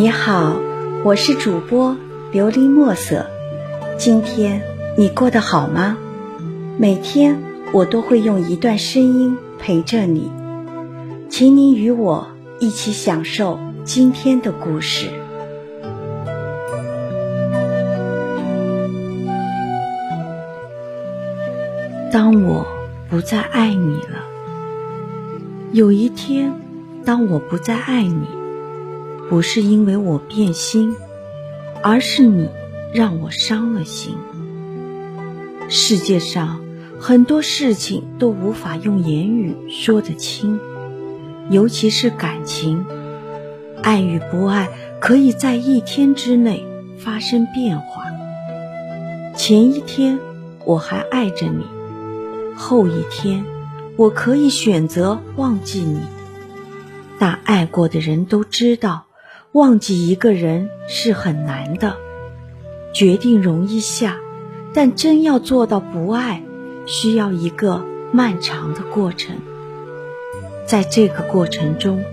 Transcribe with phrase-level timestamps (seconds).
[0.00, 0.56] 你好，
[1.04, 1.96] 我是主播
[2.32, 3.26] 琉璃墨色。
[3.98, 4.62] 今天
[4.96, 5.98] 你过得好吗？
[6.78, 10.30] 每天我都会用一段声音陪着你，
[11.28, 12.28] 请你与我
[12.60, 15.08] 一起享受今天的故事。
[22.12, 22.64] 当我
[23.10, 24.22] 不再爱你了，
[25.72, 26.52] 有一天，
[27.04, 28.37] 当我不再爱你。
[29.28, 30.96] 不是因为我变心，
[31.82, 32.48] 而是你
[32.94, 34.16] 让我伤了心。
[35.68, 36.60] 世界上
[36.98, 40.58] 很多事情都无法用言语说得清，
[41.50, 42.86] 尤其是感情，
[43.82, 44.68] 爱与不爱
[44.98, 46.64] 可以在一天之内
[46.98, 48.04] 发生变化。
[49.36, 50.18] 前一天
[50.64, 51.64] 我还爱着你，
[52.56, 53.44] 后一天
[53.96, 56.00] 我可以选择忘记你。
[57.18, 59.04] 但爱过的人都知道。
[59.52, 61.96] 忘记一个人是很难的，
[62.92, 64.18] 决定容易下，
[64.74, 66.42] 但真要做到不爱，
[66.84, 67.82] 需要一个
[68.12, 69.36] 漫长的过程。
[70.66, 72.04] 在这个过程中，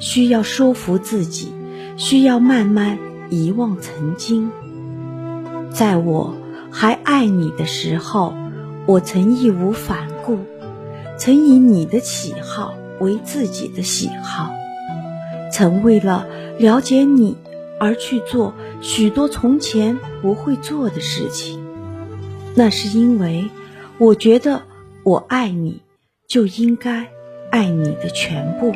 [0.00, 1.52] 需要说服自己，
[1.96, 2.98] 需要慢慢
[3.30, 4.50] 遗忘曾经。
[5.72, 6.34] 在我
[6.72, 8.34] 还爱你的时候，
[8.86, 10.38] 我曾义无反顾，
[11.16, 14.50] 曾以你的喜好为自己的喜好。
[15.50, 16.26] 曾为了
[16.58, 17.36] 了解你
[17.78, 21.60] 而去做许多从前不会做的事情，
[22.54, 23.50] 那是因为
[23.98, 24.62] 我觉得
[25.02, 25.80] 我爱你
[26.28, 27.08] 就应该
[27.50, 28.72] 爱你的全部，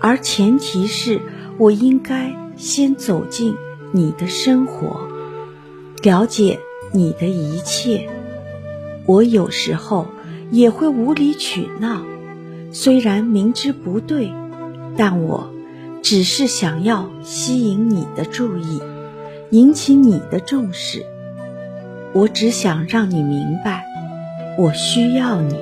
[0.00, 1.20] 而前提是
[1.56, 3.54] 我应该先走进
[3.92, 5.00] 你的生活，
[6.02, 6.58] 了解
[6.92, 8.08] 你的一切。
[9.06, 10.06] 我有时候
[10.50, 12.02] 也会无理取闹，
[12.72, 14.32] 虽然明知不对。
[14.96, 15.50] 但我
[16.02, 18.80] 只是想要吸引你的注意，
[19.50, 21.06] 引起你的重视。
[22.12, 23.84] 我只想让你明白，
[24.58, 25.56] 我需要你。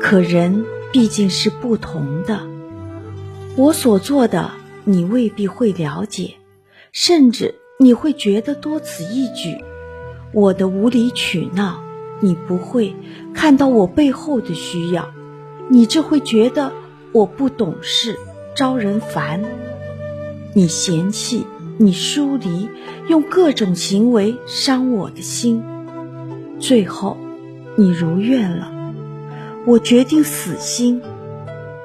[0.00, 2.40] 可人毕竟是不同的，
[3.56, 4.52] 我所做的
[4.84, 6.34] 你未必会了解，
[6.92, 9.58] 甚至你会觉得多此一举。
[10.32, 11.82] 我的无理取闹，
[12.20, 12.94] 你不会
[13.34, 15.10] 看到我背后的需要。
[15.70, 16.72] 你就会觉得
[17.12, 18.16] 我不懂事，
[18.54, 19.42] 招人烦。
[20.54, 21.46] 你嫌弃，
[21.76, 22.68] 你疏离，
[23.08, 25.62] 用各种行为伤我的心。
[26.58, 27.16] 最后，
[27.76, 28.72] 你如愿了，
[29.66, 31.02] 我决定死心，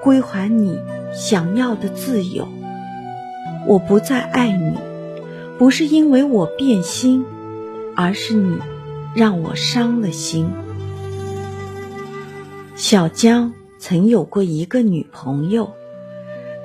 [0.02, 0.80] 归还你
[1.14, 2.48] 想要的自由。
[3.68, 4.74] 我不再爱你，
[5.58, 7.26] 不是因为我变心，
[7.96, 8.58] 而是你
[9.14, 10.50] 让我伤了心。
[12.76, 13.54] 小江。
[13.86, 15.74] 曾有过一个女朋友，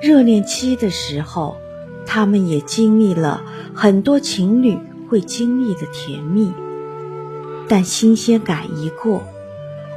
[0.01, 1.57] 热恋期的时候，
[2.05, 3.43] 他们也经历了
[3.73, 4.77] 很多情侣
[5.09, 6.53] 会经历的甜蜜。
[7.67, 9.21] 但新鲜感一过，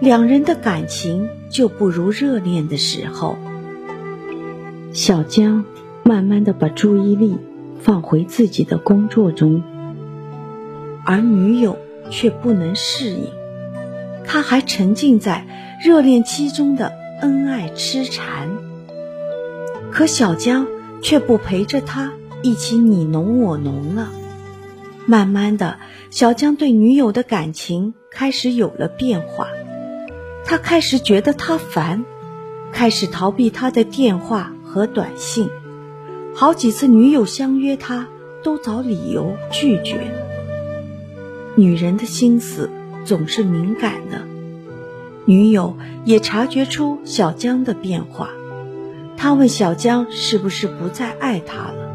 [0.00, 3.36] 两人的感情就不如热恋的时候。
[4.92, 5.64] 小江
[6.02, 7.36] 慢慢的把注意力
[7.78, 9.62] 放回自己的工作中，
[11.04, 11.78] 而女友
[12.10, 13.28] 却不能适应，
[14.26, 15.46] 他还沉浸在
[15.84, 17.00] 热恋期中的。
[17.22, 18.48] 恩爱痴缠，
[19.92, 20.66] 可小江
[21.02, 22.12] 却不陪着他
[22.42, 24.10] 一起你侬我侬了。
[25.06, 25.78] 慢慢的，
[26.10, 29.46] 小江对女友的感情开始有了变化，
[30.44, 32.04] 他开始觉得他烦，
[32.72, 35.48] 开始逃避他的电话和短信。
[36.34, 38.08] 好几次女友相约他，
[38.42, 40.10] 都找理由拒绝。
[41.54, 42.68] 女人的心思
[43.04, 44.31] 总是敏感的。
[45.24, 48.30] 女友也察觉出小江的变化，
[49.16, 51.94] 他问小江是不是不再爱他了，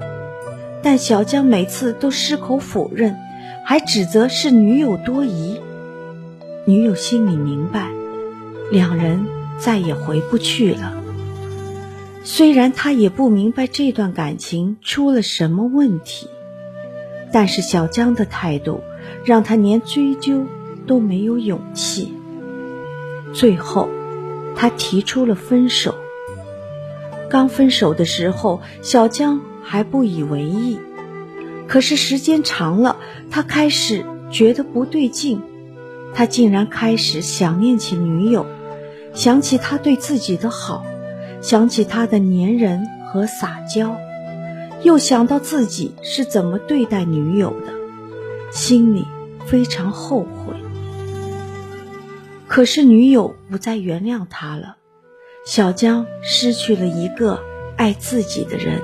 [0.82, 3.18] 但小江每次都矢口否认，
[3.66, 5.60] 还指责是女友多疑。
[6.66, 7.90] 女友心里明白，
[8.72, 9.26] 两人
[9.58, 10.94] 再也回不去了。
[12.23, 16.28] 虽然他也不明白这段感情出了什么问题，
[17.32, 18.82] 但是小江的态度
[19.26, 20.46] 让他连追究
[20.85, 22.14] 都没有勇气。
[23.37, 23.87] 最后，
[24.55, 25.93] 他提出了分手。
[27.29, 30.79] 刚分手的时候，小江还不以为意，
[31.67, 32.97] 可是时间长了，
[33.29, 35.39] 他开始觉得不对劲。
[36.16, 38.47] 他竟然开始想念起女友，
[39.13, 40.84] 想起他对自己的好，
[41.39, 43.95] 想起他的粘人和撒娇，
[44.81, 47.72] 又想到自己是怎么对待女友的，
[48.49, 49.05] 心里
[49.45, 50.55] 非常后悔。
[52.58, 54.78] 可是女友不再原谅他了，
[55.46, 57.40] 小江失去了一个
[57.78, 58.82] 爱自己的人。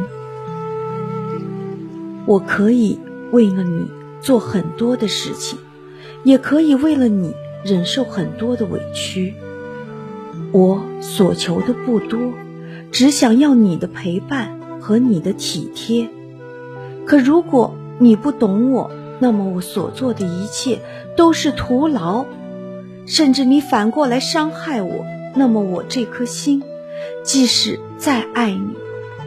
[2.27, 2.99] 我可以
[3.31, 3.87] 为了你
[4.21, 5.57] 做很多的事情，
[6.23, 7.33] 也可以为了你
[7.63, 9.33] 忍受很多的委屈。
[10.51, 12.19] 我所求的不多，
[12.91, 16.07] 只想要你的陪伴和你的体贴。
[17.07, 20.77] 可如果你不懂我，那么我所做的一切
[21.17, 22.27] 都是徒劳。
[23.05, 25.05] 甚至你反过来伤害我，
[25.35, 26.63] 那么我这颗心，
[27.23, 28.75] 即使再爱你，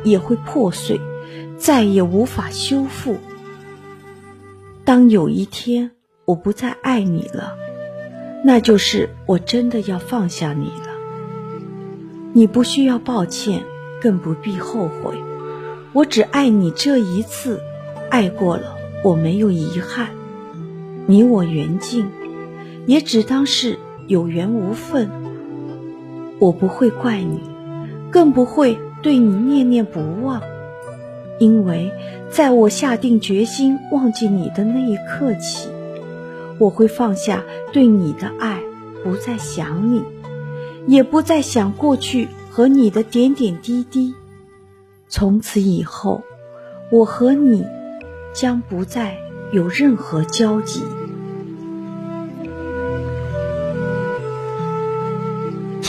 [0.05, 1.01] 也会破碎，
[1.59, 3.17] 再也无法修复。
[4.85, 5.91] 当有一天
[6.25, 7.55] 我不再爱你了，
[8.45, 10.95] 那就是我真的要放下你了。
[12.33, 13.63] 你不需要抱歉，
[14.01, 15.17] 更不必后悔。
[15.93, 17.61] 我只爱你这一次，
[18.11, 20.09] 爱过了，我没有遗憾。
[21.07, 22.07] 你我缘尽。
[22.87, 25.11] 也只当是有缘无分，
[26.39, 27.41] 我不会怪你，
[28.11, 30.41] 更不会对你念念不忘，
[31.41, 31.93] 因为
[32.31, 35.69] 在我下定决心忘记你的那一刻起，
[36.59, 37.43] 我会放下
[37.73, 38.61] 对你的爱，
[39.03, 40.03] 不再想你，
[40.87, 44.15] 也不再想过去和你的点点滴滴。
[45.09, 46.23] 从此以后，
[46.91, 47.65] 我和你
[48.33, 49.17] 将不再
[49.53, 50.83] 有任何交集。